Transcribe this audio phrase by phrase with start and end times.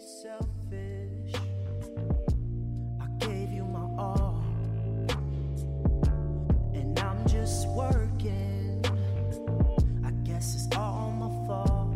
[0.00, 1.34] selfish.
[2.98, 4.42] I gave you my all,
[6.72, 8.82] and I'm just working.
[10.02, 11.88] I guess it's all my fault.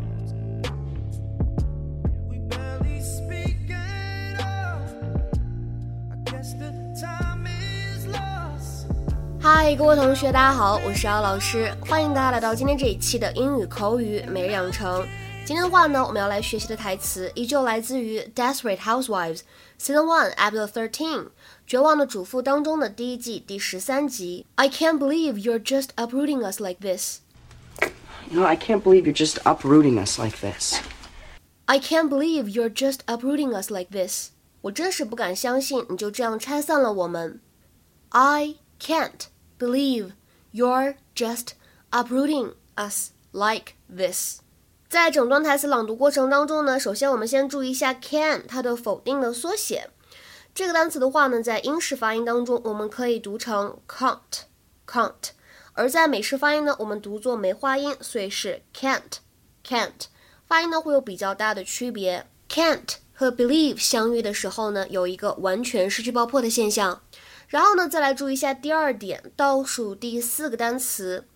[9.41, 15.03] Hi，各位同学，大家好，我是姚老师，欢迎大家来到今天这一期的英语口语每日养成。
[15.44, 21.28] 今天的话呢，我们要来学习的台词依旧来自于《Desperate Housewives》Season One Episode Thirteen，《
[21.66, 24.46] 绝望的主妇》当中的第一季第十三集。
[24.54, 27.18] I can't believe you're just uprooting us like this.
[28.30, 30.76] You know, I can't believe you're just uprooting us like this.
[31.66, 34.28] I can't believe you're just uprooting us like this.
[34.60, 37.40] 我真是不敢相信你就这样拆散了我们。
[38.10, 39.26] I can't
[39.58, 40.12] believe
[40.52, 41.54] you're just
[41.90, 44.42] uprooting us like this.
[44.95, 49.89] 在整段台词朗读过程当中呢，首先我们先注意一下 can 它的否定的缩写。
[50.53, 54.43] 这个单词的话呢，在英式发音当中，我们可以读成 can't
[54.87, 55.11] can't，
[55.73, 59.17] 而在美式发音呢，我们读作梅花音，所以是 can't
[59.67, 60.05] can't。
[60.47, 62.25] 发音呢会有比较大的区别。
[62.49, 67.01] can't 和 believe 相遇的时候呢，有一个完全失去爆破的现象。
[67.49, 71.27] 然后呢，再来注意一下第二点，倒数第四个单词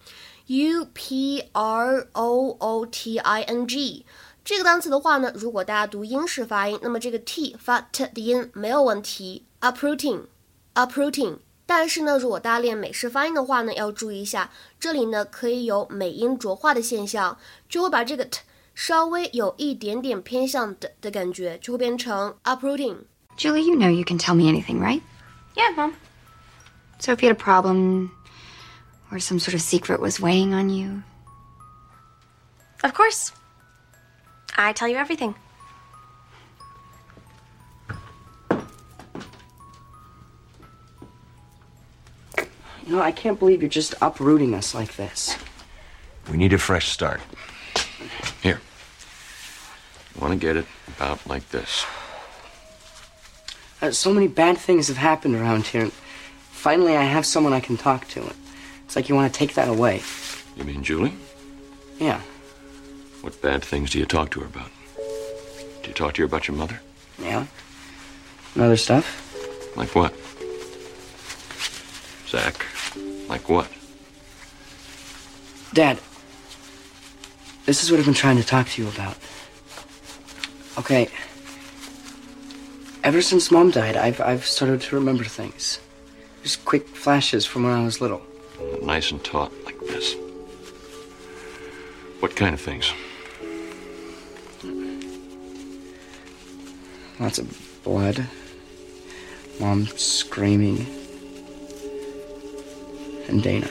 [0.49, 4.05] ，u p r o o t i n g
[4.45, 11.39] 这个单词的话呢，如果大家读英式发音，那么这个 t 发 t 的音没有问题，uprooting，uprooting。
[11.67, 17.39] 但是呢，如果大家练美式发音的话呢，要注意一下，这里呢可以有美音浊化的现象，
[17.71, 18.43] 就会把这个 t
[18.75, 25.01] 稍微有一点点偏向的的感觉，就会变成 uprooting。Julie, you know you can tell me anything, right?
[25.55, 25.95] Yeah, Mom.
[26.99, 28.11] So if you had a problem
[29.12, 31.04] or some sort of secret was weighing on you,
[32.84, 33.32] Of course.
[34.58, 35.36] I tell you everything.
[42.86, 45.38] You know, I can't believe you're just uprooting us like this.
[46.32, 47.22] We need a fresh start.
[48.42, 48.60] Here.
[50.16, 50.66] You want to get it
[50.98, 51.86] about like this.
[53.82, 55.90] Uh, so many bad things have happened around here.
[56.52, 58.34] Finally, I have someone I can talk to.
[58.90, 60.02] It's like you want to take that away.
[60.58, 61.14] You mean Julie?
[62.00, 62.22] Yeah,
[63.22, 64.72] What bad things do you talk to her about?
[65.84, 66.82] Do you talk to her about your mother?
[67.22, 67.46] yeah.
[68.56, 69.06] And other stuff.
[69.78, 70.12] Like what?
[72.28, 72.66] Zach,
[73.30, 73.68] like what?
[75.76, 76.00] Dad,
[77.68, 79.16] this is what I've been trying to talk to you about.
[80.80, 81.10] Okay.
[83.04, 85.80] Ever since Mom died, I've I've started to remember things.
[86.42, 88.24] Just quick flashes from when I was little.
[88.82, 90.16] Nice and taut like this.
[92.20, 92.92] What kind of things?
[97.20, 98.28] Lots of blood.
[99.60, 100.86] Mom screaming.
[103.28, 103.70] And Dana.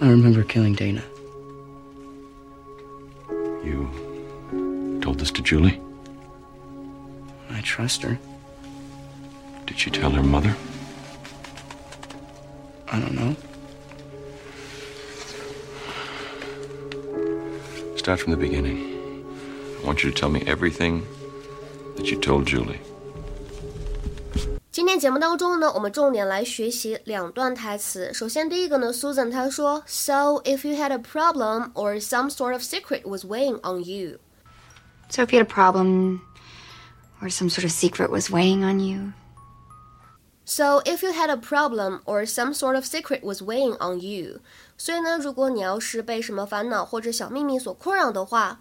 [0.00, 1.02] I remember killing Dana.
[3.64, 5.80] You told this to Julie?
[7.50, 8.18] I trust her.
[9.66, 10.56] Did she tell her mother?
[12.91, 13.35] I don't know.
[17.97, 19.23] Start from the beginning.
[19.81, 21.03] I want you to tell me everything
[21.97, 22.79] that you told Julie.
[24.71, 28.13] 今天节目当中呢，我们重点来学习两段台词。
[28.13, 34.19] 首先，第一个呢，Susan 她说，So if you had a problem or some sort of secret was weighing on you。
[35.09, 36.21] so if you had a problem
[37.21, 39.13] or some sort of secret was weighing on you,
[40.44, 44.40] So if you had a problem or some sort of secret was weighing on you，
[44.76, 48.60] 所以呢，如果你要是被什么烦恼或者小秘密所困扰的话，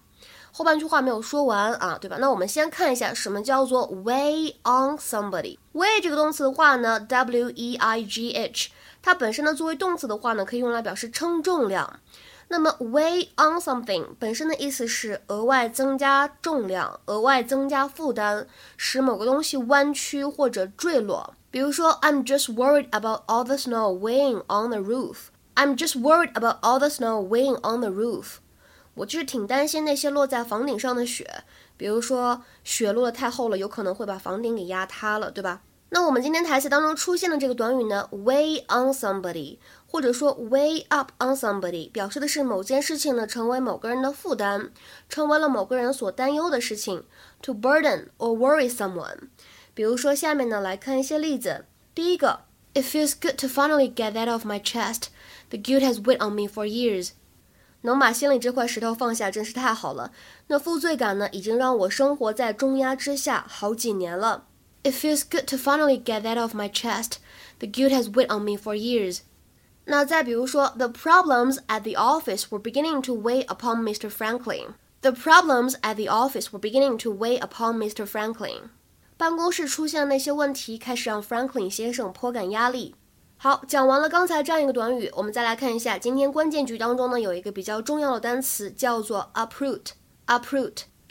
[0.52, 2.18] 后半句话没有说完啊，对吧？
[2.20, 5.58] 那我们先看一下什么叫做 weigh on somebody。
[5.74, 8.70] weigh 这个动词的话呢，w e i g h，
[9.02, 12.00] 它本身呢作为动词的话呢，可以用来表示称重量。
[12.52, 21.34] 那么 weigh on something 本身的意思是额外增加重量、额外增加负担，使某个东西弯曲或者坠落。
[21.50, 25.28] 比如说，I'm just worried about all the snow weighing on the roof.
[25.56, 28.40] I'm just worried about all the snow weighing on the roof.
[28.96, 31.46] 我就是挺担心那些落在房顶上的雪，
[31.78, 35.62] 比如说雪落得太厚了，有可能会把房顶给压塌了，对吧？
[35.94, 44.70] 那我们今天台词当中出现的这个短语呢，weigh on somebody，或者说 weigh up on somebody，表示的是某件事情呢成为某个人的负担，
[45.10, 47.04] 成为了某个人所担忧的事情
[47.42, 49.28] ，to burden or worry someone。
[49.74, 52.40] 比如说下面呢来看一些例子，第一个
[52.74, 55.08] ，It feels good to finally get that off my chest.
[55.50, 57.10] The guilt has weighed on me for years.
[57.82, 60.14] 能把心里这块石头放下，真是太好了。
[60.48, 64.46] 那负罪感呢，已经让我生活在重压之下好几年了。
[64.83, 67.19] It feels good to finally get that off my chest.
[67.59, 69.21] The guilt has weighed on me for years.
[69.87, 74.09] 那再比如说，The problems at the office were beginning to weigh upon Mr.
[74.11, 74.75] Franklin.
[75.03, 78.07] The problems at the office were beginning to weigh upon Mr.
[78.07, 78.71] Franklin.
[79.17, 82.95] 办公室出现的那些问题，开始让 Franklin 先生颇感压力。
[83.39, 89.93] 好，讲完了刚才这样一个短语，我们再来看一下今天关键句当中呢，有一个比较重要的单词叫做 uproot。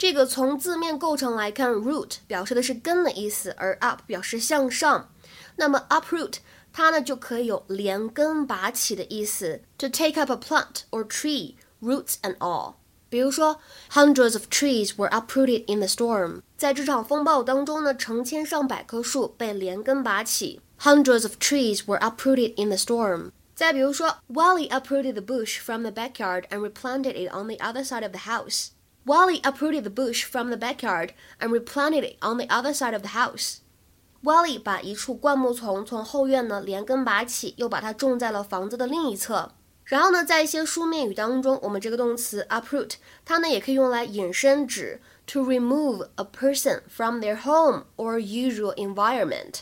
[0.00, 5.10] 这个从字面构成来看，root 表示的是根的意思，而 up 表示向上。
[5.56, 6.34] 那么 uproot
[6.72, 12.74] 它呢就可以有连根拔起的意思，to take up a plant or tree, roots and all。
[13.08, 16.42] 比如说，hundreds of trees were uprooted in the storm。
[16.58, 20.60] 在这场风暴当中呢，成千上百棵树被连根拔起。
[20.80, 23.30] Hundreds of trees were uprooted in the storm。
[23.54, 28.30] 再比如说，Wally uprooted the bush from the backyard and replanted it on the other side of the
[28.30, 28.72] house。
[29.04, 33.02] Wally uprooted the bush from the backyard and replanted it on the other side of
[33.02, 39.52] the house。Wally 把一处灌木丛从后院呢连根拔起，又把它种在了房子的另一侧。
[39.84, 42.94] 然后呢，在一些书面语当中，我们这个动词 uproot，
[43.24, 49.60] 它呢也可以用来引申指 to remove a person from their home or usual environment。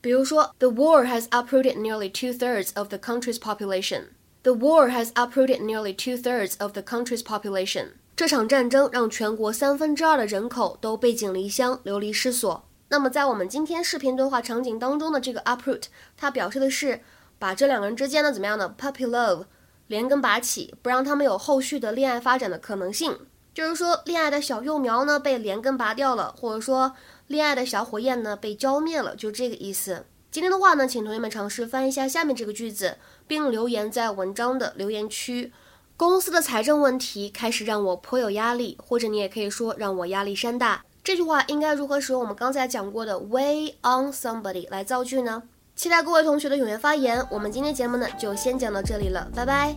[0.00, 4.12] 比如说，The war has uprooted nearly two thirds of the country's population.
[4.44, 7.96] The war has uprooted nearly two thirds of the country's population.
[8.15, 12.63] 这场战争让全国三分之二的人口都背井离乡、流离失所。
[12.89, 15.83] 那么，在我们今天视频对话场景当中的这个 uproot，
[16.17, 17.01] 它表示的是
[17.39, 19.45] 把这两个人之间的怎么样呢？puppy love。
[19.87, 23.19] 连根拔起，不让他们有后续的恋爱发展的可能性。
[23.53, 26.93] 就是说，恋爱的小幼苗呢被连根拔掉了，或者说
[27.27, 30.05] 恋爱的小火焰呢被浇灭了，就这个意思。
[30.31, 32.95] 今天的话呢，请同学们尝试翻一下下面这个句子，
[33.27, 35.51] 并留言在文章的留言区。
[36.01, 40.83] 公司的财政问题开始让我颇有压力，或者你也可以说让我压力山大。
[41.03, 45.43] 这句话应该如何使用我们刚才讲过的 weigh on somebody 来造句呢？
[45.75, 47.23] 期待各位同学的踊跃发言。
[47.29, 49.75] 我们今天节目呢，就先讲到这里了，拜拜。